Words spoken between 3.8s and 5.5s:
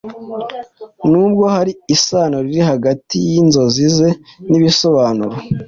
ze nibisobanuro